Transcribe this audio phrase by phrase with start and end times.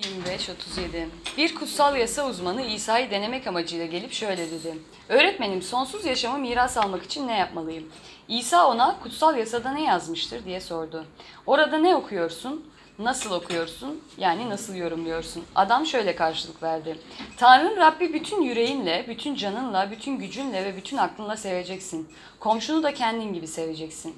[0.00, 1.06] 25-37
[1.36, 4.78] Bir kutsal yasa uzmanı İsa'yı denemek amacıyla gelip şöyle dedi.
[5.08, 7.84] Öğretmenim sonsuz yaşamı miras almak için ne yapmalıyım?
[8.28, 11.04] İsa ona kutsal yasada ne yazmıştır diye sordu.
[11.46, 12.70] Orada ne okuyorsun?
[12.98, 14.00] Nasıl okuyorsun?
[14.18, 15.44] Yani nasıl yorumluyorsun?
[15.54, 16.98] Adam şöyle karşılık verdi.
[17.36, 22.08] Tanrı'nın Rabbi bütün yüreğinle, bütün canınla, bütün gücünle ve bütün aklınla seveceksin.
[22.40, 24.16] Komşunu da kendin gibi seveceksin.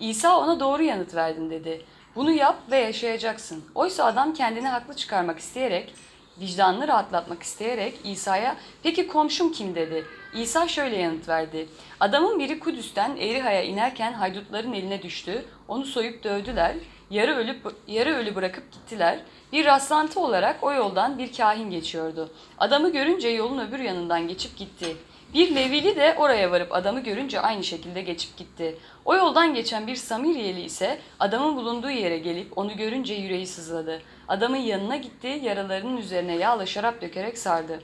[0.00, 1.84] İsa ona doğru yanıt verdin dedi.
[2.16, 3.64] Bunu yap ve yaşayacaksın.
[3.74, 5.94] Oysa adam kendini haklı çıkarmak isteyerek,
[6.40, 10.04] vicdanını rahatlatmak isteyerek İsa'ya peki komşum kim dedi.
[10.34, 11.68] İsa şöyle yanıt verdi.
[12.00, 15.44] Adamın biri Kudüs'ten Eriha'ya inerken haydutların eline düştü.
[15.68, 16.74] Onu soyup dövdüler.
[17.10, 19.18] Yarı ölüp yarı ölü bırakıp gittiler.
[19.52, 22.30] Bir rastlantı olarak o yoldan bir kahin geçiyordu.
[22.58, 24.96] Adamı görünce yolun öbür yanından geçip gitti.
[25.34, 28.78] Bir Levili de oraya varıp adamı görünce aynı şekilde geçip gitti.
[29.04, 34.02] O yoldan geçen bir Samiriyeli ise adamın bulunduğu yere gelip onu görünce yüreği sızladı.
[34.28, 37.82] Adamın yanına gitti, yaralarının üzerine yağla şarap dökerek sardı.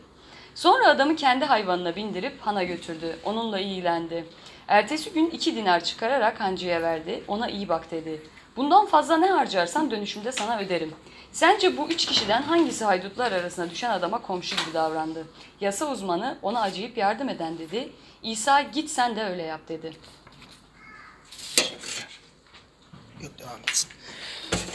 [0.54, 3.16] Sonra adamı kendi hayvanına bindirip hana götürdü.
[3.24, 4.24] Onunla iyilendi.
[4.68, 7.24] Ertesi gün iki dinar çıkararak hancıya verdi.
[7.28, 8.22] Ona iyi bak dedi.
[8.60, 10.94] Bundan fazla ne harcarsan dönüşümde sana öderim.
[11.32, 15.26] Sence bu üç kişiden hangisi haydutlar arasına düşen adama komşu gibi davrandı?
[15.60, 17.92] Yasa uzmanı ona acıyıp yardım eden dedi.
[18.22, 19.92] İsa git sen de öyle yap dedi.
[23.20, 23.90] Yok devam etsin.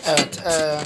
[0.08, 0.40] Evet.
[0.46, 0.80] E.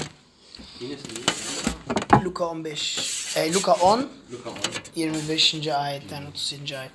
[2.24, 3.36] Luka 15.
[3.36, 4.08] E, Luka 10.
[4.32, 4.56] Luka 10.
[4.96, 5.68] 25.
[5.68, 6.78] ayetten 37.
[6.78, 6.92] ayet.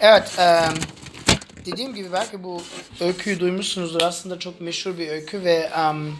[0.00, 0.38] Evet.
[0.38, 0.68] E,
[1.66, 2.62] dediğim gibi belki bu
[3.00, 4.02] öyküyü duymuşsunuzdur.
[4.02, 6.12] Aslında çok meşhur bir öykü ve em,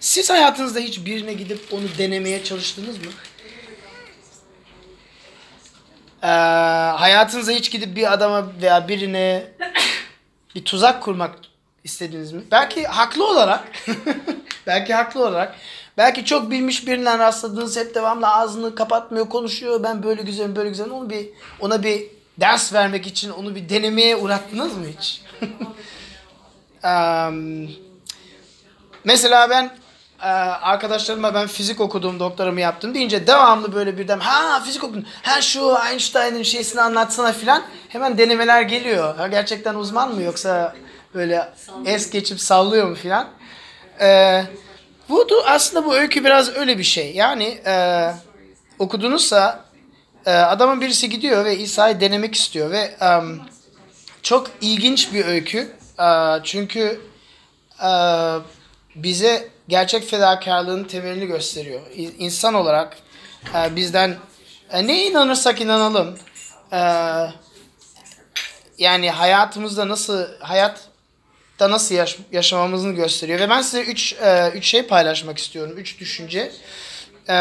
[0.00, 3.10] siz hayatınızda hiç birine gidip onu denemeye çalıştınız mı?
[6.22, 6.26] Ee,
[6.96, 9.46] hayatınızda hiç gidip bir adama veya birine
[10.54, 11.34] bir tuzak kurmak
[11.84, 12.42] istediniz mi?
[12.50, 13.64] Belki haklı olarak,
[14.66, 15.54] belki haklı olarak,
[15.98, 19.82] belki çok bilmiş birinden rastladınız hep devamlı ağzını kapatmıyor, konuşuyor.
[19.82, 20.92] Ben böyle güzelim, böyle güzelim.
[20.92, 21.28] Onu bir
[21.60, 25.22] ona bir ders vermek için onu bir denemeye uğrattınız mı hiç?
[26.84, 27.68] Em,
[29.04, 29.70] mesela ben
[30.22, 30.26] e,
[30.62, 35.76] arkadaşlarıma ben fizik okudum, doktoramı yaptım deyince devamlı böyle birden ha fizik okudun, ha şu
[35.90, 39.16] Einstein'ın şeysini anlatsana filan hemen denemeler geliyor.
[39.16, 40.74] Ha, gerçekten uzman mı yoksa
[41.14, 41.48] böyle
[41.84, 43.28] es geçip sallıyor mu filan.
[44.00, 44.42] E,
[45.08, 47.14] bu da- aslında bu öykü biraz öyle bir şey.
[47.14, 48.10] Yani e,
[48.78, 49.64] okudunuzsa
[50.26, 53.40] e, adamın birisi gidiyor ve İsa'yı denemek istiyor ve em,
[54.22, 55.72] çok ilginç bir öykü.
[56.00, 56.06] E,
[56.44, 57.00] çünkü
[57.82, 57.90] e,
[58.94, 61.80] bize gerçek fedakarlığın temelini gösteriyor.
[62.18, 62.96] İnsan olarak
[63.54, 64.16] e, bizden
[64.70, 66.18] e, ne inanırsak inanalım
[66.72, 66.80] e,
[68.78, 74.82] yani hayatımızda nasıl hayatta nasıl yaş- yaşamamızı gösteriyor ve ben size üç, e, üç şey
[74.82, 75.74] paylaşmak istiyorum.
[75.76, 76.52] Üç düşünce.
[77.28, 77.32] E,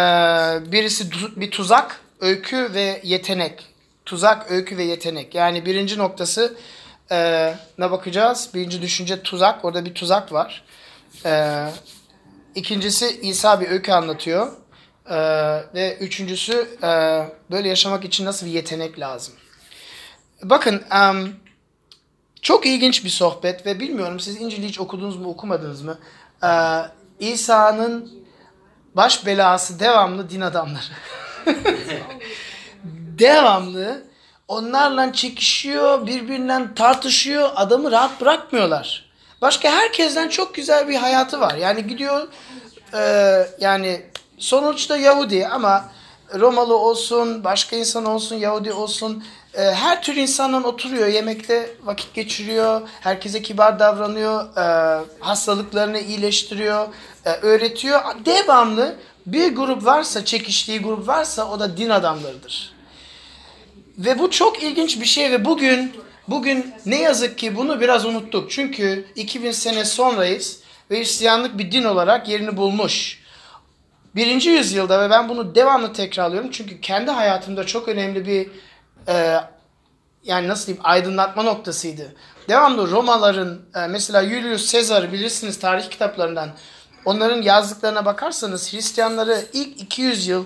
[0.71, 3.65] birisi tu- bir tuzak, öykü ve yetenek.
[4.05, 5.35] Tuzak, öykü ve yetenek.
[5.35, 6.57] Yani birinci noktası
[7.11, 8.49] e, ne bakacağız?
[8.53, 9.65] Birinci düşünce tuzak.
[9.65, 10.63] Orada bir tuzak var.
[11.25, 11.65] E,
[12.55, 14.51] ikincisi İsa bir öykü anlatıyor.
[15.09, 15.17] E,
[15.73, 16.87] ve üçüncüsü e,
[17.51, 19.33] böyle yaşamak için nasıl bir yetenek lazım.
[20.43, 21.33] Bakın em,
[22.45, 25.99] çok ilginç bir sohbet ve bilmiyorum siz İncil'i hiç okudunuz mu okumadınız mı?
[26.43, 26.81] Ee,
[27.19, 28.25] İsa'nın
[28.95, 30.83] baş belası devamlı din adamları.
[33.19, 34.03] devamlı
[34.47, 39.05] onlarla çekişiyor, birbirinden tartışıyor, adamı rahat bırakmıyorlar.
[39.41, 41.55] Başka herkesten çok güzel bir hayatı var.
[41.55, 42.27] Yani gidiyor
[42.93, 44.01] e, yani
[44.37, 45.85] sonuçta Yahudi ama
[46.39, 49.23] Romalı olsun, başka insan olsun, Yahudi olsun
[49.53, 56.87] e, her tür insanla oturuyor, yemekte vakit geçiriyor, herkese kibar davranıyor, e, hastalıklarını iyileştiriyor,
[57.25, 58.01] e, öğretiyor.
[58.25, 62.73] Devamlı bir grup varsa, çekiştiği grup varsa o da din adamlarıdır.
[63.97, 65.91] Ve bu çok ilginç bir şey ve bugün
[66.27, 68.51] bugün ne yazık ki bunu biraz unuttuk.
[68.51, 70.59] Çünkü 2000 sene sonrayız
[70.91, 73.25] ve Hristiyanlık bir din olarak yerini bulmuş.
[74.15, 78.49] Birinci yüzyılda ve ben bunu devamlı tekrarlıyorum çünkü kendi hayatımda çok önemli bir
[79.07, 79.39] e,
[80.23, 82.15] yani nasıl diyeyim aydınlatma noktasıydı.
[82.49, 86.49] Devamlı Romaların e, mesela Julius Caesar bilirsiniz tarih kitaplarından
[87.05, 90.45] onların yazdıklarına bakarsanız Hristiyanları ilk 200 yıl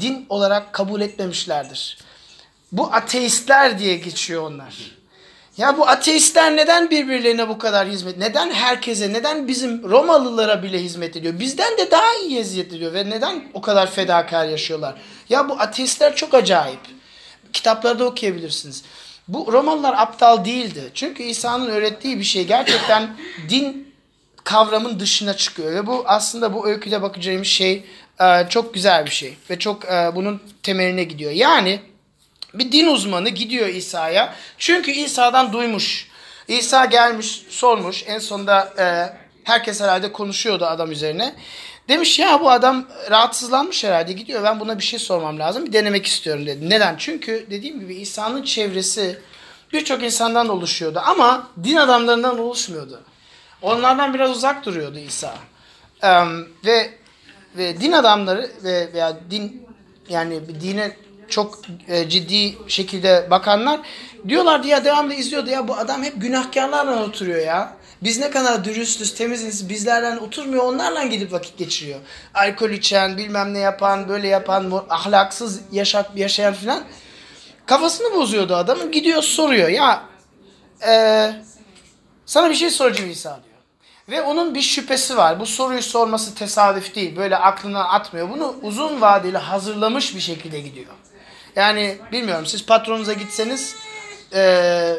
[0.00, 1.98] din olarak kabul etmemişlerdir.
[2.72, 4.94] Bu ateistler diye geçiyor onlar.
[5.56, 8.18] Ya bu ateistler neden birbirlerine bu kadar hizmet?
[8.18, 11.38] Neden herkese, neden bizim Romalılara bile hizmet ediyor?
[11.38, 14.94] Bizden de daha iyi eziyet ediyor ve neden o kadar fedakar yaşıyorlar?
[15.28, 16.80] Ya bu ateistler çok acayip.
[17.52, 18.82] Kitaplarda okuyabilirsiniz.
[19.28, 20.90] Bu Romalılar aptal değildi.
[20.94, 23.16] Çünkü İsa'nın öğrettiği bir şey gerçekten
[23.48, 23.83] din
[24.44, 27.84] kavramın dışına çıkıyor ve bu aslında bu öyküde bakacağımız şey
[28.20, 31.32] e, çok güzel bir şey ve çok e, bunun temeline gidiyor.
[31.32, 31.80] Yani
[32.54, 34.34] bir din uzmanı gidiyor İsa'ya.
[34.58, 36.08] Çünkü İsa'dan duymuş.
[36.48, 38.04] İsa gelmiş, sormuş.
[38.06, 38.84] En sonunda e,
[39.44, 41.34] herkes herhalde konuşuyordu adam üzerine.
[41.88, 44.42] Demiş ya bu adam rahatsızlanmış herhalde gidiyor.
[44.42, 45.66] Ben buna bir şey sormam lazım.
[45.66, 46.70] Bir denemek istiyorum dedi.
[46.70, 46.94] Neden?
[46.98, 49.18] Çünkü dediğim gibi İsa'nın çevresi
[49.72, 51.02] birçok insandan oluşuyordu.
[51.04, 53.00] Ama din adamlarından oluşmuyordu.
[53.64, 55.34] Onlardan biraz uzak duruyordu İsa.
[56.02, 56.24] Eee,
[56.64, 56.90] ve
[57.56, 59.66] ve din adamları ve veya din
[60.08, 60.96] yani dine
[61.28, 61.58] çok
[61.88, 63.80] e, ciddi şekilde bakanlar
[64.28, 67.76] diyorlardı ya devamlı izliyordu ya bu adam hep günahkarlarla oturuyor ya.
[68.02, 72.00] Biz ne kadar dürüstüz, temiziz, bizlerden oturmuyor, onlarla gidip vakit geçiriyor.
[72.34, 76.84] Alkol içen, bilmem ne yapan, böyle yapan, ahlaksız yaşak, yaşayan filan.
[77.66, 78.92] Kafasını bozuyordu adamın.
[78.92, 80.02] Gidiyor soruyor ya
[80.82, 81.34] eee
[82.26, 83.53] sana bir şey soracağım İsa diyor.
[84.08, 85.40] Ve onun bir şüphesi var.
[85.40, 87.16] Bu soruyu sorması tesadüf değil.
[87.16, 88.30] Böyle aklına atmıyor.
[88.30, 90.86] Bunu uzun vadeli hazırlamış bir şekilde gidiyor.
[91.56, 93.76] Yani bilmiyorum siz patronunuza gitseniz
[94.34, 94.98] eee,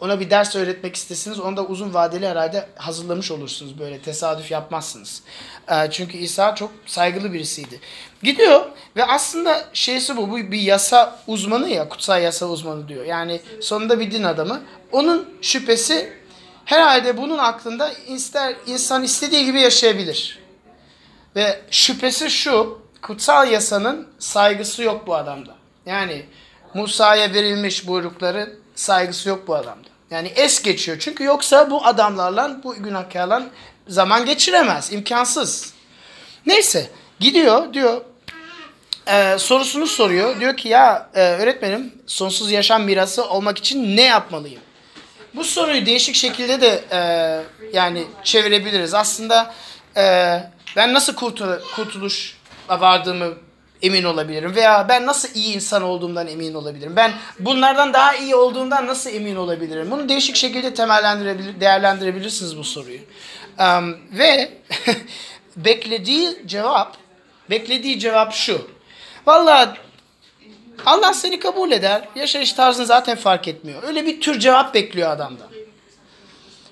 [0.00, 1.40] ona bir ders öğretmek istesiniz.
[1.40, 3.78] Onu da uzun vadeli herhalde hazırlamış olursunuz.
[3.78, 5.22] Böyle tesadüf yapmazsınız.
[5.70, 7.80] Eee, çünkü İsa çok saygılı birisiydi.
[8.22, 8.64] Gidiyor
[8.96, 10.30] ve aslında şeysi bu.
[10.30, 11.88] Bu bir yasa uzmanı ya.
[11.88, 13.04] Kutsal yasa uzmanı diyor.
[13.04, 14.62] Yani sonunda bir din adamı.
[14.92, 16.23] Onun şüphesi
[16.64, 20.38] herhalde bunun aklında ister insan istediği gibi yaşayabilir.
[21.36, 25.54] Ve şüphesi şu, kutsal yasanın saygısı yok bu adamda.
[25.86, 26.26] Yani
[26.74, 29.88] Musa'ya verilmiş buyrukların saygısı yok bu adamda.
[30.10, 30.96] Yani es geçiyor.
[31.00, 33.46] Çünkü yoksa bu adamlarla, bu günahkarlarla
[33.88, 34.92] zaman geçiremez.
[34.92, 35.74] imkansız.
[36.46, 36.90] Neyse
[37.20, 38.00] gidiyor diyor
[39.06, 40.40] e, sorusunu soruyor.
[40.40, 44.60] Diyor ki ya e, öğretmenim sonsuz yaşam mirası olmak için ne yapmalıyım?
[45.34, 46.98] Bu soruyu değişik şekilde de e,
[47.72, 48.94] yani çevirebiliriz.
[48.94, 49.54] Aslında
[49.96, 50.02] e,
[50.76, 51.46] ben nasıl kurtul
[51.76, 52.36] kurtuluş
[52.68, 53.34] vardığımı
[53.82, 56.96] emin olabilirim veya ben nasıl iyi insan olduğumdan emin olabilirim.
[56.96, 59.90] Ben bunlardan daha iyi olduğumdan nasıl emin olabilirim?
[59.90, 62.98] Bunu değişik şekilde temellendirebilir, değerlendirebilirsiniz bu soruyu.
[63.58, 64.50] Em, ve
[65.56, 66.96] beklediği cevap,
[67.50, 68.68] beklediği cevap şu.
[69.26, 69.70] Vallahi
[70.86, 72.08] Allah seni kabul eder.
[72.14, 73.82] Yaşayış tarzın zaten fark etmiyor.
[73.82, 75.48] Öyle bir tür cevap bekliyor adamdan.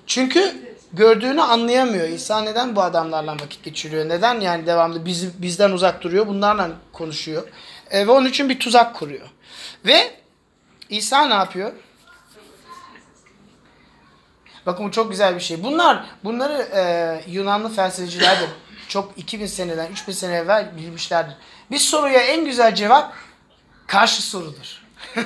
[0.07, 0.55] Çünkü
[0.93, 2.07] gördüğünü anlayamıyor.
[2.07, 4.09] İsa neden bu adamlarla vakit geçiriyor?
[4.09, 6.27] Neden yani devamlı bizi, bizden uzak duruyor?
[6.27, 7.43] Bunlarla konuşuyor.
[7.91, 9.27] E, ve onun için bir tuzak kuruyor.
[9.85, 10.11] Ve
[10.89, 11.71] İsa ne yapıyor?
[14.65, 15.63] Bakın bu çok güzel bir şey.
[15.63, 18.45] Bunlar bunları e, Yunanlı felsefeciler de
[18.87, 21.35] çok 2000 seneden 3000 sene evvel bilmişlerdir.
[21.71, 23.13] Bir soruya en güzel cevap
[23.87, 24.83] karşı sorudur.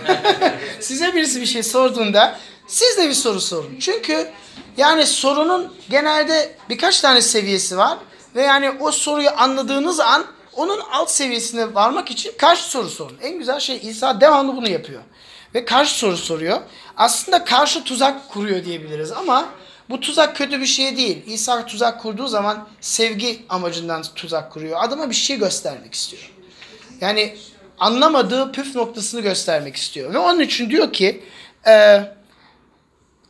[0.80, 3.80] Size birisi bir şey sorduğunda siz de bir soru sorun.
[3.80, 4.31] Çünkü
[4.77, 7.98] yani sorunun genelde birkaç tane seviyesi var
[8.36, 13.18] ve yani o soruyu anladığınız an onun alt seviyesine varmak için karşı soru sorun.
[13.21, 15.01] En güzel şey İsa devamlı bunu yapıyor.
[15.56, 16.62] Ve karşı soru soruyor.
[16.98, 19.50] Aslında karşı tuzak kuruyor diyebiliriz ama
[19.89, 21.24] bu tuzak kötü bir şey değil.
[21.25, 24.77] İsa tuzak kurduğu zaman sevgi amacından tuzak kuruyor.
[24.83, 26.31] Adama bir şey göstermek istiyor.
[27.01, 27.38] Yani
[27.79, 30.13] anlamadığı püf noktasını göstermek istiyor.
[30.13, 31.24] Ve onun için diyor ki
[31.68, 32.01] e,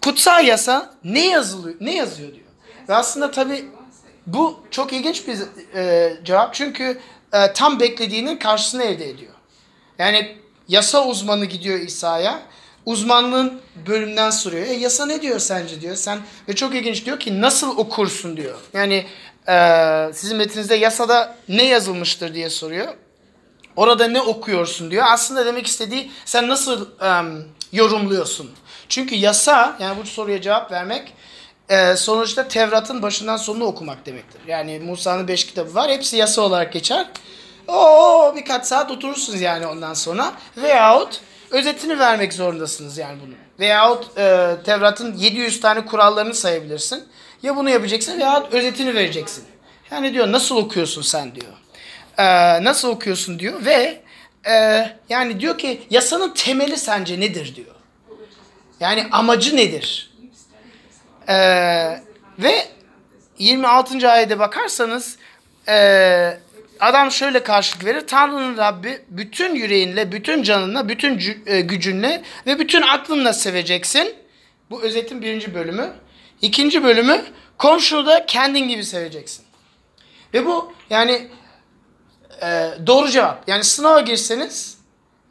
[0.01, 2.47] kutsal yasa ne yazılıyor ne yazıyor diyor.
[2.89, 3.65] Ve aslında tabi
[4.27, 5.37] bu çok ilginç bir
[5.75, 6.99] e, cevap çünkü
[7.33, 9.33] e, tam beklediğinin karşısını elde ediyor.
[9.99, 12.39] Yani yasa uzmanı gidiyor İsa'ya.
[12.85, 14.67] Uzmanlığın bölümünden soruyor.
[14.67, 15.95] E, yasa ne diyor sence diyor.
[15.95, 16.19] Sen
[16.49, 18.59] ve çok ilginç diyor ki nasıl okursun diyor.
[18.73, 19.05] Yani
[19.47, 22.93] e, sizin metninizde yasada ne yazılmıştır diye soruyor.
[23.77, 25.05] Orada ne okuyorsun diyor.
[25.07, 28.51] Aslında demek istediği sen nasıl em, yorumluyorsun?
[28.89, 31.13] Çünkü yasa yani bu soruya cevap vermek
[31.69, 34.41] e, sonuçta Tevrat'ın başından sonunu okumak demektir.
[34.47, 35.91] Yani Musa'nın beş kitabı var.
[35.91, 37.07] Hepsi yasa olarak geçer.
[37.67, 40.33] Oo birkaç saat oturursunuz yani ondan sonra.
[40.57, 43.33] Veyahut özetini vermek zorundasınız yani bunu.
[43.59, 47.03] Veyahut e, Tevrat'ın 700 tane kurallarını sayabilirsin.
[47.43, 49.43] Ya bunu yapacaksın veyahut özetini vereceksin.
[49.91, 51.53] Yani diyor nasıl okuyorsun sen diyor.
[52.17, 54.01] Ee, nasıl okuyorsun diyor ve
[54.47, 57.75] e, yani diyor ki yasanın temeli sence nedir diyor.
[58.79, 60.13] Yani amacı nedir?
[61.29, 61.99] Ee,
[62.39, 62.67] ve
[63.37, 64.09] 26.
[64.11, 65.17] ayete bakarsanız
[65.67, 66.37] e,
[66.79, 68.07] adam şöyle karşılık verir.
[68.07, 74.15] Tanrı'nın Rabbi bütün yüreğinle, bütün canınla, bütün e, gücünle ve bütün aklınla seveceksin.
[74.69, 75.93] Bu özetin birinci bölümü.
[76.41, 77.21] İkinci bölümü
[77.57, 79.45] komşunu da kendin gibi seveceksin.
[80.33, 81.27] Ve bu yani
[82.43, 83.49] e, doğru cevap.
[83.49, 84.77] Yani sınava girseniz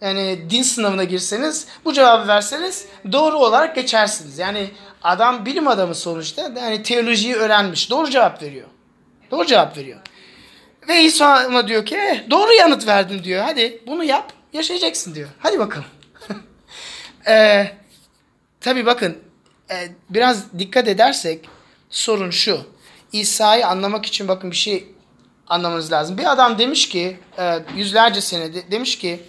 [0.00, 4.38] yani din sınavına girseniz bu cevabı verseniz doğru olarak geçersiniz.
[4.38, 4.70] Yani
[5.02, 7.90] adam bilim adamı sonuçta yani teolojiyi öğrenmiş.
[7.90, 8.66] Doğru cevap veriyor.
[9.30, 10.00] Doğru cevap veriyor.
[10.88, 13.44] Ve İsa ona diyor ki "Eh, doğru yanıt verdin diyor.
[13.44, 15.28] Hadi bunu yap yaşayacaksın diyor.
[15.38, 15.86] Hadi bakalım.
[17.28, 17.66] Ee,
[18.60, 19.18] tabii bakın
[19.70, 21.48] e, biraz dikkat edersek
[21.90, 22.60] sorun şu.
[23.12, 24.88] İsa'yı anlamak için bakın bir şey
[25.46, 26.18] anlamanız lazım.
[26.18, 29.22] Bir adam demiş ki e, yüzlerce sene de- demiş ki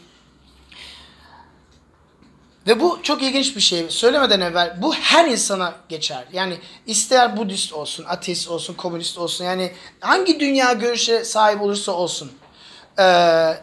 [2.68, 3.86] ve bu çok ilginç bir şey.
[3.90, 6.26] Söylemeden evvel bu her insana geçer.
[6.34, 9.46] Yani ister Budist olsun, ateist olsun, komünist olsun.
[9.46, 12.32] Yani hangi dünya görüşe sahip olursa olsun.
[13.00, 13.54] Ee,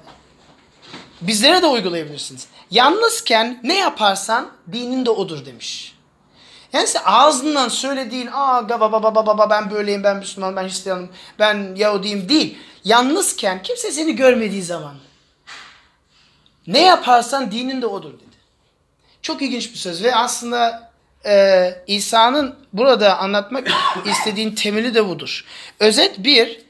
[1.20, 2.46] bizlere de uygulayabilirsiniz.
[2.70, 5.94] Yalnızken ne yaparsan dinin de odur demiş.
[6.74, 11.08] Yani sen ağzından söylediğin aa gaba baba baba baba ben böyleyim ben Müslüman ben Hristiyanım
[11.38, 12.58] ben Yahudiyim değil.
[12.84, 14.94] Yalnızken kimse seni görmediği zaman
[16.66, 18.36] ne yaparsan dinin de odur dedi.
[19.22, 20.92] Çok ilginç bir söz ve aslında
[21.26, 23.68] e, İsa'nın burada anlatmak
[24.04, 25.44] istediğin temeli de budur.
[25.80, 26.60] Özet bir,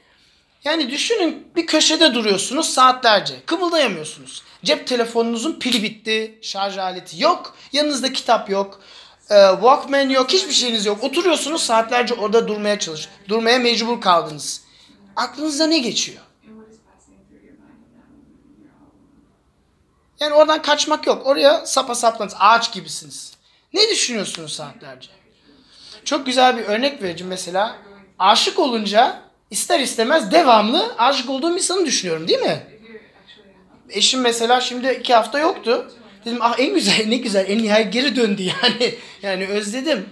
[0.63, 3.33] yani düşünün bir köşede duruyorsunuz saatlerce.
[3.45, 4.43] Kımıldayamıyorsunuz.
[4.63, 6.39] Cep telefonunuzun pili bitti.
[6.41, 7.57] Şarj aleti yok.
[7.73, 8.81] Yanınızda kitap yok.
[9.29, 10.29] E, Walkman yok.
[10.29, 11.03] Hiçbir şeyiniz yok.
[11.03, 13.09] Oturuyorsunuz saatlerce orada durmaya çalış.
[13.27, 14.61] Durmaya mecbur kaldınız.
[15.15, 16.21] Aklınızda ne geçiyor?
[20.19, 21.27] Yani oradan kaçmak yok.
[21.27, 22.33] Oraya sapa saplanız.
[22.39, 23.33] Ağaç gibisiniz.
[23.73, 25.09] Ne düşünüyorsunuz saatlerce?
[26.05, 27.75] Çok güzel bir örnek vereceğim mesela.
[28.19, 32.67] Aşık olunca ister istemez devamlı aşık olduğum insanı düşünüyorum değil mi?
[33.89, 35.91] Eşim mesela şimdi iki hafta yoktu.
[36.25, 38.95] Dedim ah en güzel ne güzel en nihayet geri döndü yani.
[39.21, 40.05] Yani özledim.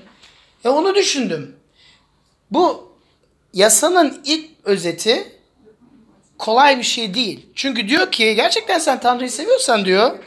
[0.63, 1.55] Ya onu düşündüm.
[2.51, 2.93] Bu
[3.53, 5.27] yasanın ilk özeti
[6.37, 7.45] kolay bir şey değil.
[7.55, 10.17] Çünkü diyor ki gerçekten sen Tanrı'yı seviyorsan diyor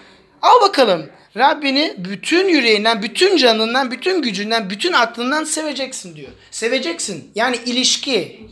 [0.42, 6.30] al bakalım Rabbini bütün yüreğinden, bütün canından, bütün gücünden, bütün aklından seveceksin diyor.
[6.50, 7.30] Seveceksin.
[7.34, 8.46] Yani ilişki.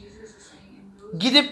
[1.19, 1.51] Gidip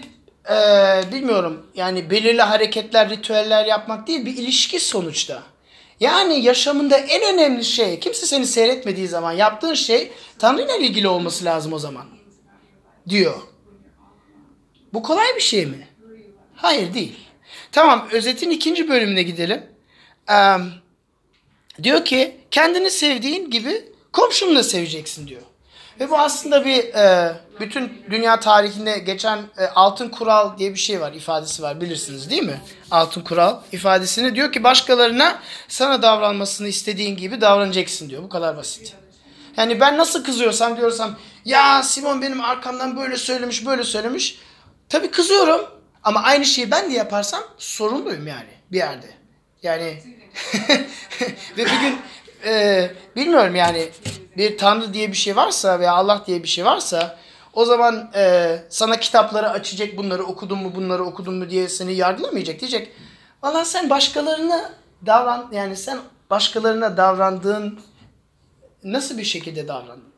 [0.49, 5.43] eee, bilmiyorum yani belirli hareketler, ritüeller yapmak değil bir ilişki sonuçta.
[6.03, 11.73] Yani yaşamında en önemli şey kimse seni seyretmediği zaman yaptığın şey Tanrı'yla ilgili olması lazım
[11.73, 12.05] o zaman.
[13.09, 13.41] Diyor.
[14.93, 15.87] Bu kolay bir şey mi?
[16.55, 17.15] Hayır değil.
[17.71, 19.63] Tamam özetin ikinci bölümüne gidelim.
[20.29, 20.57] Eee,
[21.83, 25.41] diyor ki kendini sevdiğin gibi komşunu da seveceksin diyor.
[25.99, 31.01] Ve bu aslında bir e, bütün dünya tarihinde geçen e, altın kural diye bir şey
[31.01, 32.61] var, ifadesi var bilirsiniz değil mi?
[32.91, 38.23] Altın kural ifadesini diyor ki başkalarına sana davranmasını istediğin gibi davranacaksın diyor.
[38.23, 38.93] Bu kadar basit.
[39.57, 44.39] Yani ben nasıl kızıyorsam diyorsam ya Simon benim arkamdan böyle söylemiş böyle söylemiş.
[44.89, 45.61] Tabii kızıyorum
[46.03, 49.09] ama aynı şeyi ben de yaparsam sorumluyum yani bir yerde.
[49.63, 50.03] Yani
[51.57, 51.97] ve bir gün
[52.45, 53.89] e, bilmiyorum yani
[54.37, 57.17] bir Tanrı diye bir şey varsa veya Allah diye bir şey varsa
[57.53, 62.59] o zaman e, sana kitapları açacak bunları okudun mu bunları okudun mu diye seni yargılamayacak
[62.59, 62.91] diyecek.
[63.43, 64.71] Valla sen başkalarına
[65.05, 67.79] davran yani sen başkalarına davrandığın
[68.83, 70.13] nasıl bir şekilde davrandın?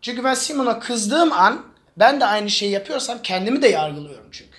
[0.00, 1.62] Çünkü ben Simon'a kızdığım an
[1.96, 4.58] ben de aynı şeyi yapıyorsam kendimi de yargılıyorum çünkü.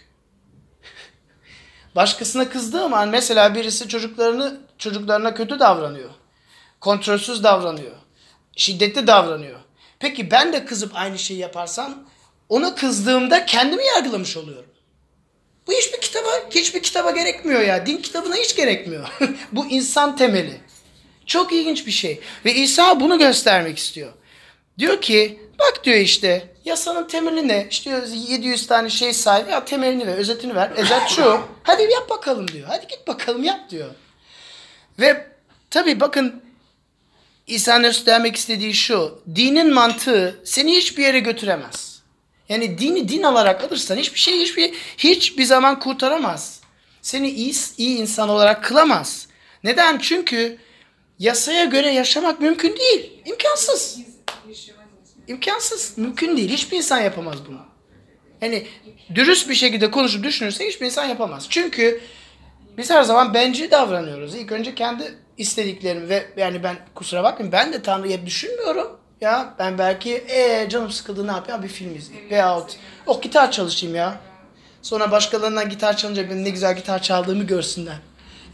[1.96, 6.10] Başkasına kızdığım an mesela birisi çocuklarını çocuklarına kötü davranıyor.
[6.82, 7.96] Kontrolsüz davranıyor.
[8.56, 9.60] Şiddetli davranıyor.
[10.00, 12.04] Peki ben de kızıp aynı şeyi yaparsam
[12.50, 14.70] ona kızdığımda kendimi yargılamış oluyorum.
[15.68, 17.86] Bu hiçbir kitaba, hiçbir kitaba gerekmiyor ya.
[17.86, 19.10] Din kitabına hiç gerekmiyor.
[19.52, 20.62] Bu insan temeli.
[21.26, 22.20] Çok ilginç bir şey.
[22.46, 24.14] Ve İsa bunu göstermek istiyor.
[24.80, 27.68] Diyor ki bak diyor işte yasanın temeli ne?
[27.70, 30.72] İşte diyor 700 tane şey sahibi ya temelini ver, özetini ver.
[30.72, 31.40] Özet şu.
[31.64, 32.68] Hadi yap bakalım diyor.
[32.68, 33.90] Hadi git bakalım yap diyor.
[35.00, 35.28] Ve
[35.70, 36.44] tabii bakın
[37.48, 39.22] İsa'nın göstermek istediği şu.
[39.36, 42.02] Dinin mantığı seni hiçbir yere götüremez.
[42.50, 46.62] Yani dini din olarak alırsan hiçbir şey hiçbir hiçbir zaman kurtaramaz.
[47.02, 49.28] Seni iyi, iyi insan olarak kılamaz.
[49.64, 49.98] Neden?
[49.98, 50.58] Çünkü
[51.20, 53.12] yasaya göre yaşamak mümkün değil.
[53.26, 54.00] İmkansız.
[55.28, 55.98] İmkansız.
[55.98, 56.50] Mümkün değil.
[56.50, 57.60] Hiçbir insan yapamaz bunu.
[58.42, 58.68] Yani
[59.16, 61.46] dürüst bir şekilde konuşup düşünürse hiçbir insan yapamaz.
[61.50, 62.02] Çünkü
[62.80, 64.36] biz her zaman bencil davranıyoruz.
[64.36, 69.00] İlk önce kendi istediklerimi ve yani ben kusura bakmayın ben de Tanrı'yı hep düşünmüyorum.
[69.22, 72.30] Ya ben belki ee, canım sıkıldı ne yapayım bir film izleyeyim.
[72.30, 72.76] Veyahut
[73.08, 74.18] o gitar çalışayım ya.
[74.82, 77.96] Sonra başkalarından gitar çalınca benim ne güzel gitar çaldığımı görsünler.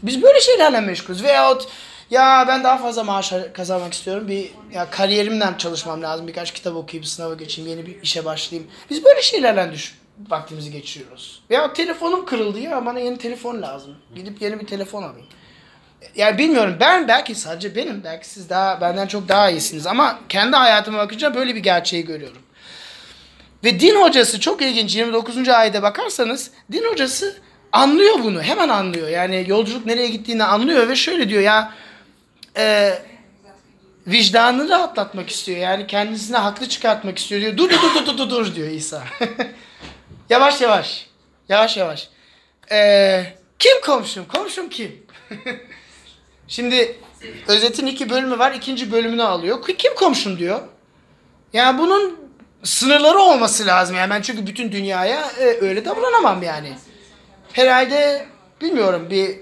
[0.02, 1.22] Biz böyle şeylerle meşgulüz.
[1.22, 1.68] Veyahut
[2.10, 4.28] ya ben daha fazla maaş kazanmak istiyorum.
[4.28, 6.28] Bir ya kariyerimden çalışmam lazım.
[6.28, 8.70] Birkaç kitap okuyup sınava geçeyim, yeni bir işe başlayayım.
[8.90, 9.94] Biz böyle şeylerle düş
[10.28, 11.42] vaktimizi geçiriyoruz.
[11.50, 13.94] Veya telefonum kırıldı ya bana yeni telefon lazım.
[14.14, 15.26] Gidip yeni bir telefon alayım.
[16.16, 20.56] Yani bilmiyorum ben belki sadece benim belki siz daha benden çok daha iyisiniz ama kendi
[20.56, 22.42] hayatıma bakınca böyle bir gerçeği görüyorum.
[23.64, 25.48] Ve din hocası çok ilginç 29.
[25.48, 27.36] ayete bakarsanız din hocası
[27.72, 28.42] anlıyor bunu.
[28.42, 29.08] Hemen anlıyor.
[29.08, 31.72] Yani yolculuk nereye gittiğini anlıyor ve şöyle diyor ya
[32.56, 32.94] e,
[34.06, 35.58] vicdanını rahatlatmak istiyor.
[35.58, 37.56] Yani kendisine haklı çıkartmak istiyor diyor.
[37.56, 39.04] Dur dur dur dur dur dur diyor İsa.
[40.30, 41.06] yavaş yavaş.
[41.48, 42.08] Yavaş yavaş.
[42.72, 44.28] E, kim komşum?
[44.28, 45.06] Komşum kim?
[46.48, 46.98] Şimdi
[47.48, 48.52] özetin iki bölümü var.
[48.52, 49.64] İkinci bölümünü alıyor.
[49.78, 50.60] Kim komşum diyor.
[51.52, 52.18] Yani bunun
[52.62, 53.96] sınırları olması lazım.
[53.96, 56.72] Yani ben çünkü bütün dünyaya e, öyle davranamam yani.
[57.52, 58.26] Herhalde
[58.60, 59.38] bilmiyorum bir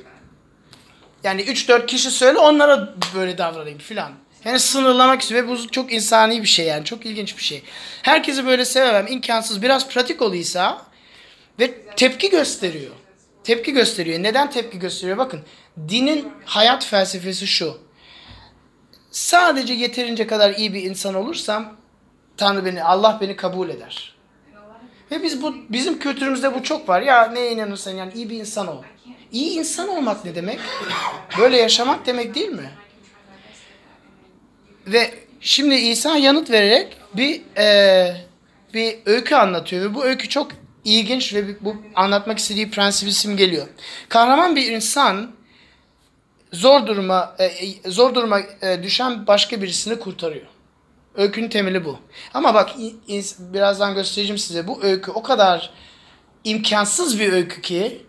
[1.25, 4.13] yani 3-4 kişi söyle onlara böyle davranayım filan.
[4.45, 7.63] Yani sınırlamak istiyor ve bu çok insani bir şey yani çok ilginç bir şey.
[8.03, 10.87] Herkesi böyle sevemem imkansız biraz pratik oluysa
[11.61, 12.93] ve tepki gösteriyor.
[13.45, 14.23] Tepki gösteriyor.
[14.23, 15.19] Neden tepki gösteriyor?
[15.19, 15.41] Bakın
[15.89, 17.79] dinin hayat felsefesi şu.
[19.11, 21.77] Sadece yeterince kadar iyi bir insan olursam
[22.37, 24.15] Tanrı beni, Allah beni kabul eder.
[25.11, 27.03] Ve biz bu bizim kültürümüzde bu çok var.
[27.03, 28.83] Ya neye inanırsan yani iyi bir insan ol.
[29.33, 30.59] İyi insan olmak ne demek?
[31.39, 32.71] Böyle yaşamak demek değil mi?
[34.87, 38.17] Ve şimdi İsa yanıt vererek bir e,
[38.75, 40.53] bir öykü anlatıyor ve bu öykü çok
[40.85, 43.67] ilginç ve bu anlatmak istediği prensibi simgeliyor.
[44.09, 45.31] Kahraman bir insan
[46.53, 50.47] zor duruma e, e, zor duruma e, düşen başka birisini kurtarıyor.
[51.15, 51.99] Öykünün temeli bu.
[52.35, 52.71] Ama bak
[53.39, 54.67] birazdan göstereceğim size.
[54.67, 55.71] Bu öykü o kadar
[56.45, 58.07] imkansız bir öykü ki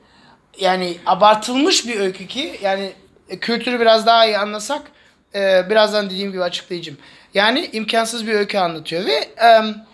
[0.60, 2.94] yani abartılmış bir öykü ki yani
[3.42, 4.92] kültürü biraz daha iyi anlasak
[5.36, 6.98] e, birazdan dediğim gibi açıklayacağım.
[7.34, 9.86] Yani imkansız bir öykü anlatıyor ve em,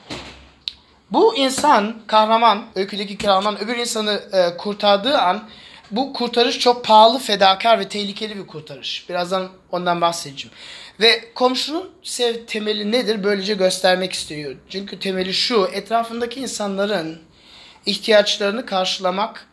[1.12, 5.50] bu insan kahraman, öyküdeki kahraman öbür insanı e, kurtardığı an
[5.92, 9.10] bu kurtarış çok pahalı, fedakar ve tehlikeli bir kurtarış.
[9.10, 10.56] Birazdan ondan bahsedeceğim.
[11.00, 13.24] Ve komşunun sev temeli nedir?
[13.24, 14.56] Böylece göstermek istiyor.
[14.70, 17.20] Çünkü temeli şu, etrafındaki insanların
[17.86, 19.48] ihtiyaçlarını karşılamak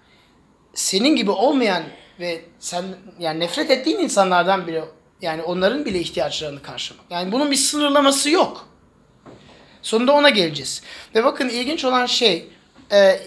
[0.75, 1.83] senin gibi olmayan
[2.21, 2.85] ve sen
[3.19, 4.85] yani nefret ettiğin insanlardan bile
[5.23, 7.07] yani onların bile ihtiyaçlarını karşılamak.
[7.11, 8.69] Yani bunun bir sınırlaması yok.
[9.83, 10.83] Sonunda ona geleceğiz.
[11.15, 12.49] Ve bakın ilginç olan şey
[12.93, 13.21] e,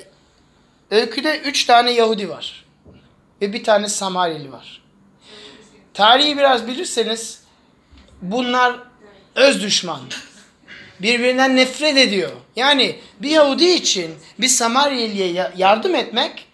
[0.92, 2.66] öyküde üç tane Yahudi var.
[3.42, 4.82] Ve bir tane Samariyeli var.
[5.94, 7.44] Tarihi biraz bilirseniz
[8.22, 8.80] bunlar
[9.36, 10.02] öz düşman.
[11.00, 12.32] Birbirinden nefret ediyor.
[12.56, 16.48] Yani bir Yahudi için bir Samariyeli'ye ya- yardım etmek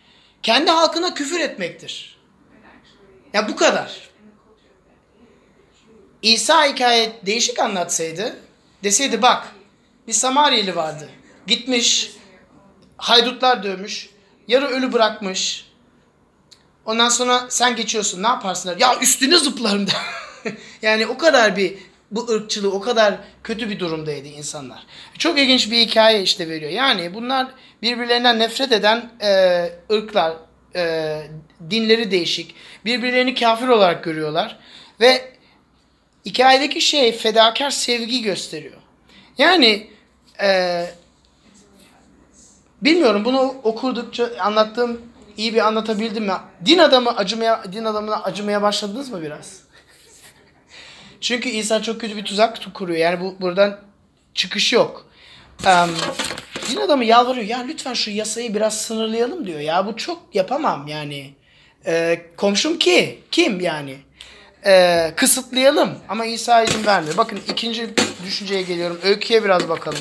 [0.43, 2.17] kendi halkına küfür etmektir.
[3.33, 4.07] Ya bu kadar.
[6.21, 8.39] İsa hikayet değişik anlatsaydı
[8.83, 9.47] deseydi bak
[10.07, 11.09] bir Samariyeli vardı.
[11.47, 12.11] Gitmiş
[12.97, 14.09] haydutlar dövmüş.
[14.47, 15.67] Yarı ölü bırakmış.
[16.85, 18.69] Ondan sonra sen geçiyorsun ne yaparsın?
[18.69, 18.77] der.
[18.77, 20.53] Ya üstüne zıplarım der.
[20.81, 21.73] yani o kadar bir
[22.11, 24.83] bu ırkçılığı o kadar kötü bir durumdaydı insanlar.
[25.17, 26.71] Çok ilginç bir hikaye işte veriyor.
[26.71, 27.47] Yani bunlar
[27.81, 30.33] birbirlerinden nefret eden e, ırklar,
[30.75, 31.21] e,
[31.69, 32.55] dinleri değişik.
[32.85, 34.59] Birbirlerini kafir olarak görüyorlar.
[34.99, 35.36] Ve
[36.27, 38.77] hikayedeki şey fedakar sevgi gösteriyor.
[39.37, 39.87] Yani
[40.41, 40.85] e,
[42.81, 45.01] bilmiyorum bunu okurdukça anlattığım
[45.37, 46.33] iyi bir anlatabildim mi?
[46.65, 49.61] Din adamı acımaya din adamına acımaya başladınız mı biraz?
[51.21, 52.99] Çünkü İsa çok kötü bir tuzak kuruyor.
[52.99, 53.79] Yani bu buradan
[54.33, 55.07] çıkış yok.
[55.65, 55.89] Em,
[56.69, 57.45] din adamı yalvarıyor.
[57.45, 59.59] Ya lütfen şu yasayı biraz sınırlayalım diyor.
[59.59, 61.33] Ya bu çok yapamam yani.
[61.85, 63.23] E, komşum ki?
[63.31, 63.97] Kim yani?
[64.67, 65.97] E, kısıtlayalım.
[66.09, 67.17] Ama İsa izin vermiyor.
[67.17, 67.89] Bakın ikinci
[68.25, 68.99] düşünceye geliyorum.
[69.03, 69.99] Öyküye biraz bakalım.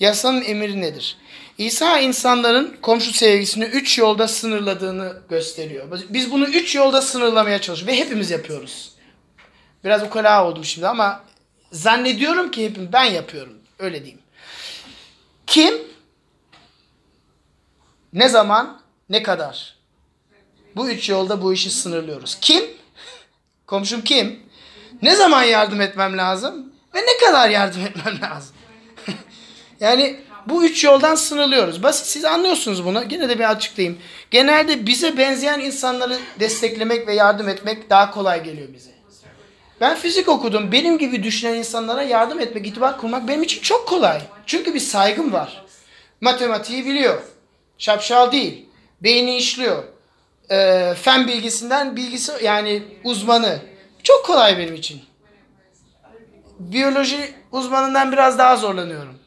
[0.00, 1.16] Yasanın emri nedir?
[1.58, 6.00] İsa insanların komşu sevgisini üç yolda sınırladığını gösteriyor.
[6.08, 8.92] Biz bunu üç yolda sınırlamaya çalışıyoruz ve hepimiz yapıyoruz.
[9.84, 11.24] Biraz ukala oldum şimdi ama
[11.72, 13.58] zannediyorum ki hepim ben yapıyorum.
[13.78, 14.20] Öyle diyeyim.
[15.46, 15.74] Kim?
[18.12, 18.80] Ne zaman?
[19.08, 19.76] Ne kadar?
[20.76, 22.38] Bu üç yolda bu işi sınırlıyoruz.
[22.40, 22.77] Kim?
[23.68, 24.40] Komşum kim?
[25.02, 26.72] Ne zaman yardım etmem lazım?
[26.94, 28.56] Ve ne kadar yardım etmem lazım?
[29.80, 31.82] yani bu üç yoldan sınırlıyoruz.
[31.82, 33.04] Basit siz anlıyorsunuz bunu.
[33.10, 33.98] Yine de bir açıklayayım.
[34.30, 38.90] Genelde bize benzeyen insanları desteklemek ve yardım etmek daha kolay geliyor bize.
[39.80, 40.72] Ben fizik okudum.
[40.72, 44.20] Benim gibi düşünen insanlara yardım etmek, itibar kurmak benim için çok kolay.
[44.46, 45.64] Çünkü bir saygım var.
[46.20, 47.22] Matematiği biliyor.
[47.78, 48.66] Şapşal değil.
[49.02, 49.84] Beyni işliyor.
[50.50, 53.58] Ee, fen bilgisinden bilgisi yani uzmanı.
[54.02, 55.02] Çok kolay benim için.
[56.58, 59.18] Biyoloji uzmanından biraz daha zorlanıyorum.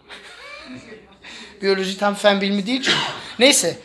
[1.61, 2.97] Biyoloji tam fen bilimi değil çünkü.
[3.39, 3.77] Neyse.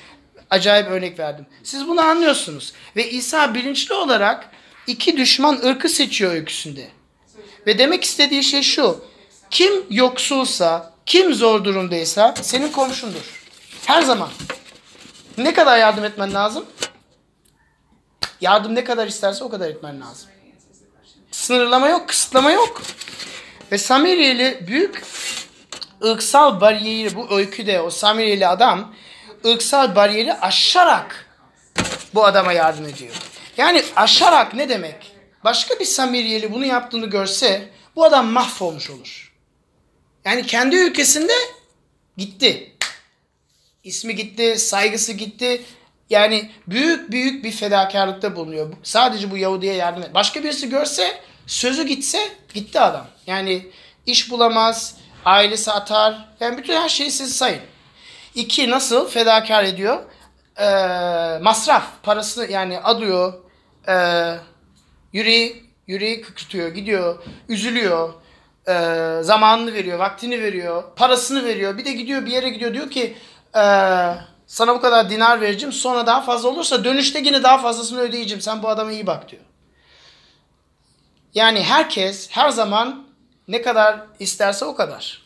[0.50, 1.46] Acayip örnek verdim.
[1.62, 2.72] Siz bunu anlıyorsunuz.
[2.96, 4.50] Ve İsa bilinçli olarak
[4.86, 6.88] iki düşman ırkı seçiyor öyküsünde.
[7.66, 9.04] Ve demek istediği şey şu.
[9.50, 13.44] Kim yoksulsa, Kim zor durumdaysa senin komşundur.
[13.86, 14.28] Her zaman.
[15.38, 16.64] Ne kadar yardım etmen lazım?
[18.40, 20.28] Yardım ne kadar isterse o kadar etmen lazım.
[21.30, 22.82] Sınırlama yok, kısıtlama yok.
[23.72, 25.02] Ve Samiriyeli büyük
[26.04, 28.94] ırksal bariyeri bu öyküde o Samiriyeli adam
[29.46, 31.26] ırksal bariyeri aşarak
[32.14, 33.14] bu adama yardım ediyor.
[33.56, 35.12] Yani aşarak ne demek?
[35.44, 39.32] Başka bir Samiriyeli bunu yaptığını görse bu adam mahvolmuş olur.
[40.24, 41.32] Yani kendi ülkesinde
[42.16, 42.72] gitti.
[43.84, 45.64] İsmi gitti, saygısı gitti.
[46.10, 48.72] Yani büyük büyük bir fedakarlıkta bulunuyor.
[48.82, 50.14] Sadece bu Yahudi'ye yardım et.
[50.14, 52.18] Başka birisi görse, sözü gitse
[52.54, 53.06] gitti adam.
[53.26, 53.66] Yani
[54.06, 56.28] iş bulamaz, ailesi atar.
[56.40, 57.60] Yani bütün her şeyi siz sayın.
[58.34, 59.98] İki, nasıl fedakar ediyor?
[60.58, 60.64] Ee,
[61.42, 63.34] masraf, parasını yani adıyor,
[63.88, 64.34] ee,
[65.12, 68.14] yüreği, yüreği kıkırtıyor, gidiyor, üzülüyor,
[68.68, 71.78] ee, zamanını veriyor, vaktini veriyor, parasını veriyor.
[71.78, 73.16] Bir de gidiyor bir yere gidiyor diyor ki
[73.56, 73.60] ee,
[74.46, 78.40] sana bu kadar dinar vereceğim sonra daha fazla olursa dönüşte yine daha fazlasını ödeyeceğim.
[78.40, 79.42] Sen bu adama iyi bak diyor.
[81.34, 83.06] Yani herkes her zaman
[83.48, 85.22] ne kadar isterse o kadar.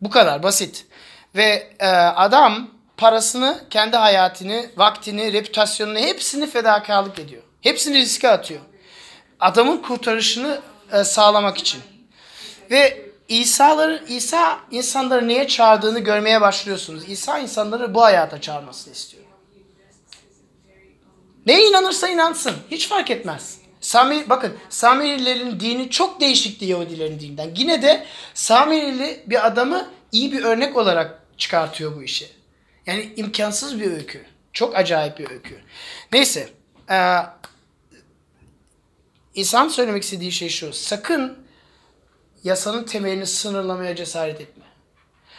[0.00, 0.86] Bu kadar basit.
[1.34, 7.42] Ve e, adam parasını, kendi hayatını, vaktini, reputasyonunu hepsini fedakarlık ediyor.
[7.60, 8.60] Hepsini riske atıyor.
[9.40, 10.60] Adamın kurtarışını
[10.92, 11.82] e, sağlamak için.
[12.70, 17.08] Ve İsa'ları, İsa insanları neye çağırdığını görmeye başlıyorsunuz.
[17.08, 19.24] İsa insanları bu hayata çağırmasını istiyor.
[21.46, 22.54] Neye inanırsa inansın.
[22.70, 23.58] Hiç fark etmez.
[23.80, 27.50] Sami, bakın Samirilerin dini çok değişikti Yahudilerin dininden.
[27.56, 32.28] Yine de Samirili bir adamı iyi bir örnek olarak çıkartıyor bu işi.
[32.86, 34.26] Yani imkansız bir öykü.
[34.52, 35.60] Çok acayip bir öykü.
[36.12, 36.48] Neyse.
[36.90, 37.16] E,
[39.34, 40.72] İsa'nın söylemek istediği şey şu.
[40.72, 41.49] Sakın
[42.44, 44.64] yasanın temelini sınırlamaya cesaret etme.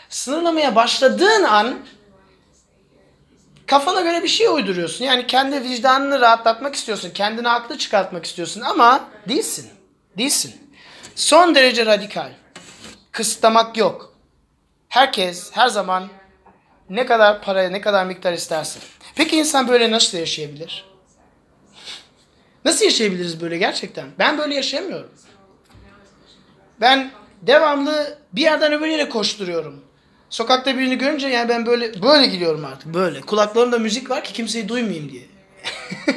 [0.09, 1.79] Sınırlamaya başladığın an
[3.67, 5.05] kafana göre bir şey uyduruyorsun.
[5.05, 7.09] Yani kendi vicdanını rahatlatmak istiyorsun.
[7.09, 9.69] Kendini haklı çıkartmak istiyorsun ama değilsin.
[10.17, 10.75] Değilsin.
[11.15, 12.31] Son derece radikal.
[13.11, 14.13] Kısıtlamak yok.
[14.89, 16.09] Herkes her zaman
[16.89, 18.79] ne kadar paraya ne kadar miktar isterse.
[19.15, 20.85] Peki insan böyle nasıl yaşayabilir?
[22.65, 24.05] Nasıl yaşayabiliriz böyle gerçekten?
[24.19, 25.11] Ben böyle yaşayamıyorum.
[26.81, 29.81] Ben devamlı bir yerden öbür yere koşturuyorum.
[30.29, 33.21] Sokakta birini görünce yani ben böyle böyle gidiyorum artık böyle.
[33.21, 35.23] Kulaklarımda müzik var ki kimseyi duymayayım diye.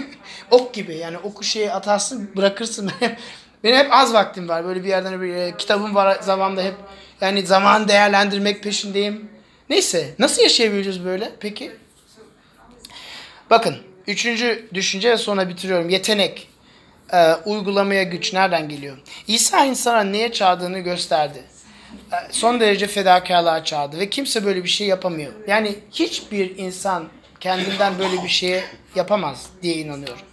[0.51, 2.91] ok gibi yani oku şeye atarsın bırakırsın.
[3.65, 4.65] Benim hep az vaktim var.
[4.65, 6.75] Böyle bir yerden öbür yere kitabım var zamanında hep
[7.21, 9.29] yani zaman değerlendirmek peşindeyim.
[9.71, 11.73] Neyse nasıl yaşayabiliriz böyle peki?
[13.51, 15.89] Bakın üçüncü düşünce ve sonra bitiriyorum.
[15.89, 16.54] Yetenek.
[17.15, 18.99] Ee, uygulamaya güç nereden geliyor?
[19.27, 21.45] İsa insana neye çağırdığını gösterdi.
[22.13, 25.33] Ee, son derece fedakarlığa çağırdı ve kimse böyle bir şey yapamıyor.
[25.49, 27.09] Yani hiçbir insan
[27.41, 30.27] kendinden böyle bir şeye yapamaz diye inanıyorum.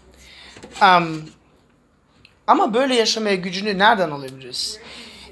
[0.81, 1.07] Am,
[2.47, 4.79] ama böyle yaşamaya gücünü nereden alabiliriz?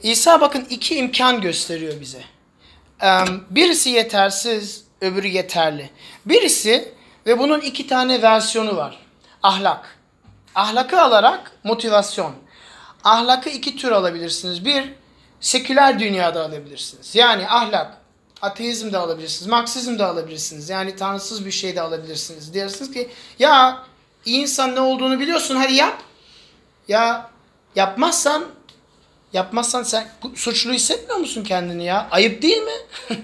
[0.03, 2.21] İsa bakın iki imkan gösteriyor bize.
[3.01, 5.89] Em, Birisi yetersiz, öbürü yeterli.
[6.25, 6.93] Birisi
[7.25, 8.99] ve bunun iki tane versiyonu var.
[9.43, 9.98] Ahlak.
[10.55, 12.33] Ahlakı alarak motivasyon.
[13.03, 14.65] Ahlakı iki tür alabilirsiniz.
[14.65, 14.93] Bir,
[15.39, 17.15] seküler dünyada alabilirsiniz.
[17.15, 17.97] Yani ahlak,
[18.41, 20.69] ateizm de alabilirsiniz, Marksizm de alabilirsiniz.
[20.69, 22.53] Yani tanrısız bir şey de alabilirsiniz.
[22.53, 23.09] Diyorsunuz ki
[23.39, 23.83] ya
[24.25, 26.01] iyi insan ne olduğunu biliyorsun hadi yap.
[26.87, 27.29] Ya
[27.75, 28.45] yapmazsan
[29.33, 32.07] yapmazsan sen suçlu hissetmiyor musun kendini ya?
[32.11, 32.77] Ayıp değil mi?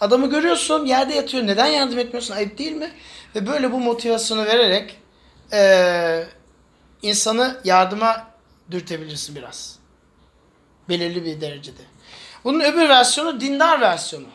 [0.00, 1.46] Adamı görüyorsun yerde yatıyor.
[1.46, 2.34] Neden yardım etmiyorsun?
[2.34, 2.90] Ayıp değil mi?
[3.34, 4.98] Ve böyle bu motivasyonu vererek
[5.52, 6.26] eee
[7.02, 8.26] insanı yardıma
[8.70, 9.78] dürtebilirsin biraz.
[10.88, 11.82] Belirli bir derecede.
[12.44, 14.26] Bunun öbür versiyonu dindar versiyonu.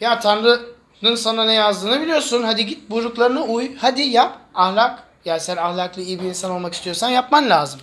[0.00, 2.42] Ya Tanrı'nın sana ne yazdığını biliyorsun.
[2.42, 3.76] Hadi git buyruklarına uy.
[3.76, 4.38] Hadi yap.
[4.54, 5.02] Ahlak.
[5.24, 7.80] Ya sen ahlaklı iyi bir insan olmak istiyorsan yapman lazım.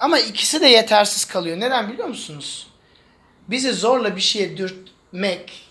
[0.00, 1.60] Ama ikisi de yetersiz kalıyor.
[1.60, 2.66] Neden biliyor musunuz?
[3.48, 5.70] Bizi zorla bir şeye dürtmek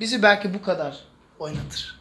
[0.00, 0.96] bizi belki bu kadar
[1.38, 2.00] oynatır.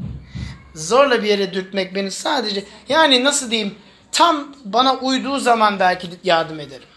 [0.74, 3.74] zorla bir yere dürtmek beni sadece yani nasıl diyeyim
[4.16, 6.88] tam bana uyduğu zaman belki yardım ederim.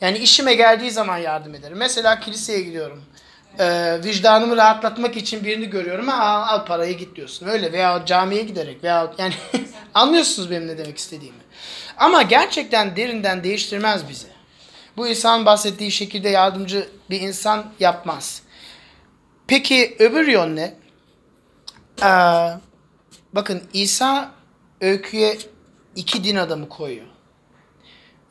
[0.00, 1.76] Yani işime geldiği zaman yardım ederim.
[1.76, 3.04] Mesela kiliseye gidiyorum.
[3.58, 6.08] Ee, vicdanımı rahatlatmak için birini görüyorum.
[6.08, 7.46] Ha, al, al parayı git diyorsun.
[7.46, 9.34] Öyle veya camiye giderek veya yani
[9.94, 11.38] anlıyorsunuz benim ne demek istediğimi.
[11.96, 14.26] Ama gerçekten derinden değiştirmez bizi.
[14.96, 18.42] Bu insan bahsettiği şekilde yardımcı bir insan yapmaz.
[19.46, 20.74] Peki öbür yön ne?
[22.02, 22.48] Ee,
[23.32, 24.30] bakın İsa
[24.80, 25.38] öyküye
[25.96, 27.06] iki din adamı koyuyor.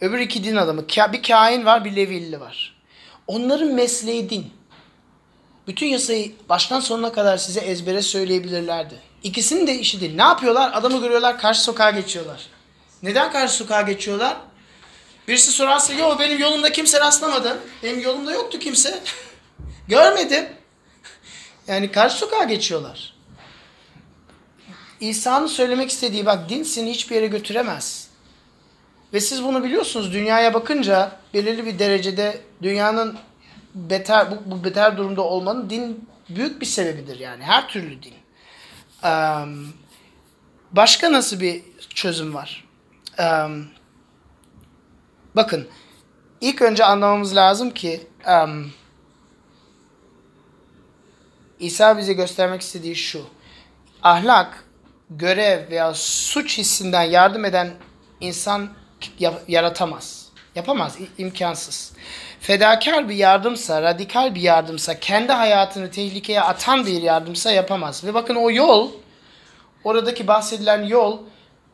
[0.01, 0.87] Öbür iki din adamı.
[0.87, 2.75] Bir kain var bir Levili var.
[3.27, 4.53] Onların mesleği din.
[5.67, 8.95] Bütün yasayı baştan sonuna kadar size ezbere söyleyebilirlerdi.
[9.23, 10.15] İkisinin de işi değil.
[10.15, 10.71] Ne yapıyorlar?
[10.73, 12.47] Adamı görüyorlar karşı sokağa geçiyorlar.
[13.03, 14.37] Neden karşı sokağa geçiyorlar?
[15.27, 17.57] Birisi sorarsa yo benim yolumda kimse rastlamadı.
[17.83, 19.03] Benim yolumda yoktu kimse.
[19.87, 20.45] Görmedim.
[21.67, 23.10] Yani karşı sokağa geçiyorlar.
[25.01, 28.07] İsa'nın söylemek istediği bak din seni hiçbir yere götüremez.
[29.13, 33.17] Ve siz bunu biliyorsunuz dünyaya bakınca belirli bir derecede dünyanın
[33.75, 38.13] beter bu, bu beter durumda olmanın din büyük bir sebebidir yani her türlü din.
[39.03, 39.45] Eee,
[40.71, 42.65] başka nasıl bir çözüm var?
[43.19, 43.47] Eee,
[45.35, 45.67] bakın
[46.41, 48.47] ilk önce anlamamız lazım ki eee,
[51.59, 53.25] İsa bize göstermek istediği şu.
[54.03, 54.65] Ahlak,
[55.11, 57.71] görev veya suç hissinden yardım eden
[58.19, 58.69] insan
[59.19, 60.21] ya- yaratamaz.
[60.55, 61.93] Yapamaz, imkansız.
[62.39, 68.03] Fedakar bir yardımsa, radikal bir yardımsa, kendi hayatını tehlikeye atan bir yardımsa yapamaz.
[68.03, 68.91] Ve bakın o yol,
[69.83, 71.19] oradaki bahsedilen yol,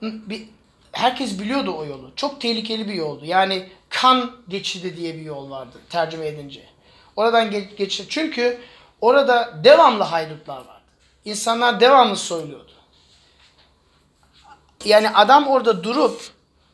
[0.01, 0.43] bir,
[0.91, 2.11] herkes biliyordu o yolu.
[2.15, 3.25] Çok tehlikeli bir yoldu.
[3.25, 6.63] Yani kan geçidi diye bir yol vardı tercüme edince.
[7.15, 8.57] Oradan geç, geç çünkü
[9.01, 10.81] orada devamlı haydutlar vardı.
[11.25, 12.71] İnsanlar devamlı soyuluyordu.
[14.85, 16.21] Yani adam orada durup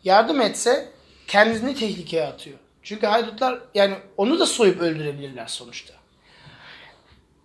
[0.04, 0.90] yardım etse
[1.28, 2.58] kendini tehlikeye atıyor.
[2.84, 5.94] Çünkü haydutlar yani onu da soyup öldürebilirler sonuçta.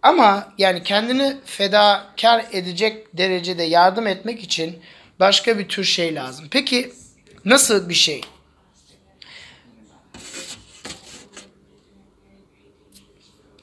[0.02, 4.82] Ama yani kendini fedakar edecek derecede yardım etmek için
[5.20, 6.48] başka bir tür şey lazım.
[6.50, 6.92] Peki
[7.44, 8.20] nasıl bir şey?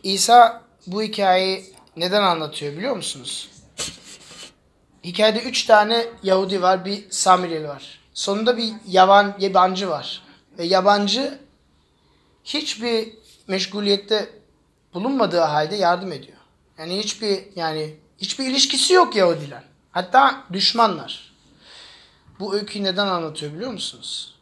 [0.03, 1.65] İsa bu hikayeyi
[1.97, 3.54] neden anlatıyor biliyor musunuz?
[5.05, 7.99] Hikayede üç tane Yahudi var, bir Samireli var.
[8.13, 10.23] Sonunda bir yaban, yabancı var.
[10.57, 11.39] Ve yabancı
[12.43, 13.13] hiçbir
[13.47, 14.29] meşguliyette
[14.93, 16.37] bulunmadığı halde yardım ediyor.
[16.77, 19.63] Yani hiçbir yani hiçbir ilişkisi yok Yahudiler.
[19.91, 21.33] Hatta düşmanlar.
[22.39, 24.35] Bu öyküyü neden anlatıyor biliyor musunuz?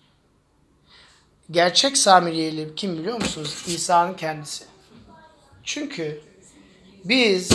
[1.51, 3.63] Gerçek Samiriyeli kim biliyor musunuz?
[3.67, 4.65] İsa'nın kendisi.
[5.63, 6.21] Çünkü
[7.03, 7.49] biz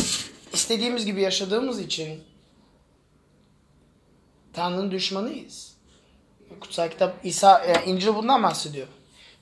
[0.53, 2.28] istediğimiz gibi yaşadığımız için
[4.59, 5.73] Tanrı'nın düşmanıyız.
[6.61, 8.87] Kutsal kitap İsa e, İncil bundan bahsediyor.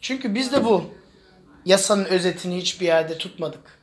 [0.00, 0.84] Çünkü biz de bu
[1.64, 3.78] yasanın özetini hiçbir yerde tutmadık.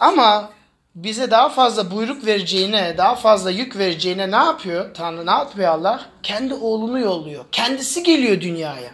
[0.00, 0.50] Ama
[0.94, 4.94] bize daha fazla buyruk vereceğine, daha fazla yük vereceğine ne yapıyor?
[4.94, 6.06] Tanrı ne yapıyor Allah?
[6.22, 7.44] Kendi oğlunu yolluyor.
[7.52, 8.92] Kendisi geliyor dünyaya.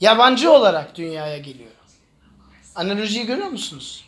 [0.00, 1.70] Yabancı olarak dünyaya geliyor.
[2.74, 4.04] Analojiyi görüyor musunuz?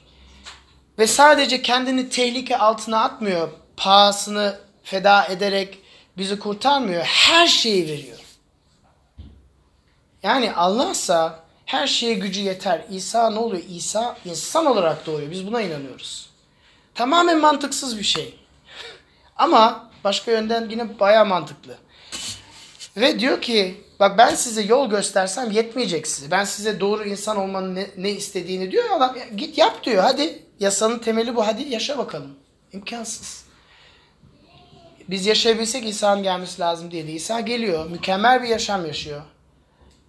[0.98, 3.48] Ve sadece kendini tehlike altına atmıyor.
[3.78, 5.78] Pahasını feda ederek
[6.16, 7.04] bizi kurtarmıyor.
[7.04, 8.18] Her şeyi veriyor.
[10.22, 12.84] Yani Allah'sa her şeye gücü yeter.
[12.90, 13.62] İsa ne oluyor?
[13.68, 15.30] İsa insan olarak doğuyor.
[15.30, 16.30] Biz buna inanıyoruz.
[16.94, 18.38] Tamamen mantıksız bir şey.
[19.36, 21.74] Ama başka yönden yine baya mantıklı.
[22.96, 26.30] Ve diyor ki bak ben size yol göstersem yetmeyecek size.
[26.30, 29.16] Ben size doğru insan olmanın ne, ne istediğini diyor adam.
[29.16, 30.02] "Ya Git yap diyor.
[30.02, 31.46] Hadi yasanın temeli bu.
[31.46, 32.34] Hadi yaşa bakalım.
[32.72, 33.47] İmkansız.
[35.08, 37.10] Biz yaşayabilsek İsa'nın gelmesi lazım değildi.
[37.10, 37.90] İsa geliyor.
[37.90, 39.22] Mükemmel bir yaşam yaşıyor.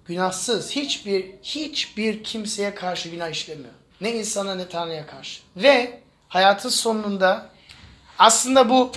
[0.06, 0.72] Günahsız.
[0.72, 3.74] Hiçbir hiçbir kimseye karşı günah işlemiyor.
[4.02, 5.42] Ne insana ne Tanrı'ya karşı.
[5.56, 7.50] Ve hayatın sonunda
[8.20, 8.92] aslında bu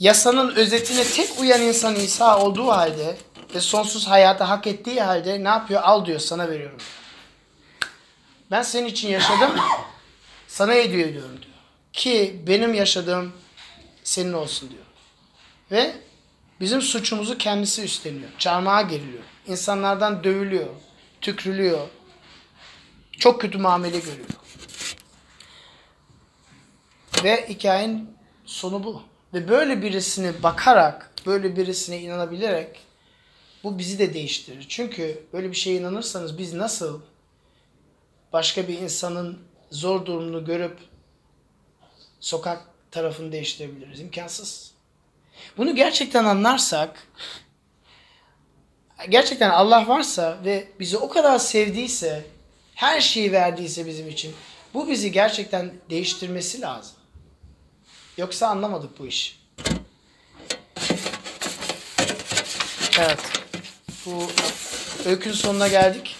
[0.00, 3.16] yasanın özetine tek uyan insan İsa olduğu halde
[3.54, 5.82] ve sonsuz hayatı hak ettiği halde ne yapıyor?
[5.84, 6.78] Al diyor sana veriyorum.
[8.50, 9.50] Ben senin için yaşadım.
[10.48, 11.54] Sana hediye ediyorum diyor.
[11.92, 13.32] Ki benim yaşadığım
[14.04, 14.85] senin olsun diyor.
[15.70, 15.94] Ve
[16.60, 18.30] bizim suçumuzu kendisi üstleniyor.
[18.38, 19.22] Çarmıha geriliyor.
[19.46, 20.68] İnsanlardan dövülüyor.
[21.20, 21.88] Tükrülüyor.
[23.12, 24.28] Çok kötü muamele görüyor.
[27.24, 28.10] Ve hikayenin
[28.44, 29.02] sonu bu.
[29.34, 32.80] Ve böyle birisine bakarak, böyle birisine inanabilerek
[33.64, 34.66] bu bizi de değiştirir.
[34.68, 37.00] Çünkü böyle bir şeye inanırsanız biz nasıl
[38.32, 39.38] başka bir insanın
[39.70, 40.78] zor durumunu görüp
[42.20, 44.00] sokak tarafını değiştirebiliriz?
[44.00, 44.75] İmkansız.
[45.56, 47.08] Bunu gerçekten anlarsak,
[49.08, 52.26] gerçekten Allah varsa ve bizi o kadar sevdiyse,
[52.74, 54.34] her şeyi verdiyse bizim için,
[54.74, 56.96] bu bizi gerçekten değiştirmesi lazım.
[58.16, 59.34] Yoksa anlamadık bu işi.
[62.98, 63.18] Evet.
[64.06, 64.26] Bu
[65.04, 66.16] öykünün sonuna geldik.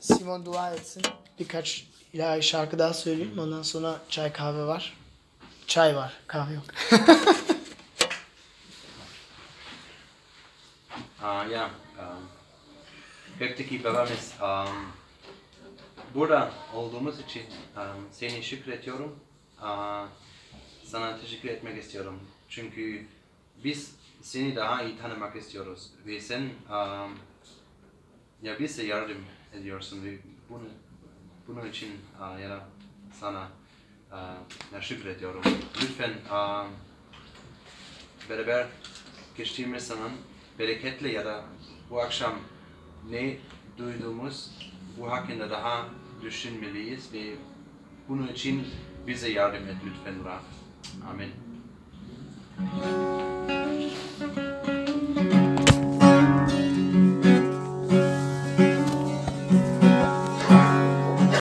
[0.00, 1.02] Simon dua etsin.
[1.38, 3.38] Birkaç ilahi şarkı daha söyleyeyim.
[3.38, 4.96] Ondan sonra çay kahve var.
[5.66, 6.12] Çay var.
[6.26, 6.64] Kahve yok.
[11.22, 11.70] Uh, yeah.
[11.98, 12.28] Um,
[13.38, 14.92] Gökteki babamız, um,
[16.14, 17.42] burada olduğumuz için
[17.76, 19.18] um, seni şükrediyorum.
[19.62, 20.06] Uh,
[20.84, 22.20] sana teşekkür etmek istiyorum.
[22.48, 23.06] Çünkü
[23.64, 25.90] biz seni daha iyi tanımak istiyoruz.
[26.06, 27.18] Ve sen um,
[28.42, 29.24] ya bize yardım
[29.54, 30.18] ediyorsun ve
[30.50, 30.64] bunu,
[31.48, 32.68] bunun için uh, ya
[33.20, 33.48] sana
[34.12, 35.42] uh, ya şükrediyorum.
[35.82, 36.66] Lütfen um,
[38.30, 38.66] beraber
[39.36, 40.10] geçtiğimiz zaman
[40.58, 41.44] bereketli ya da
[41.90, 42.34] bu akşam
[43.10, 43.36] ne
[43.78, 44.50] duyduğumuz
[44.98, 45.88] bu hakkında daha
[46.22, 47.34] düşünmeliyiz ve
[48.08, 48.66] bunun için
[49.06, 50.42] bize yardım et lütfen Rab.
[51.10, 51.30] Amin.